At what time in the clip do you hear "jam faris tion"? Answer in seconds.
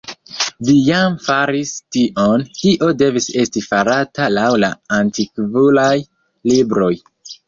0.85-2.45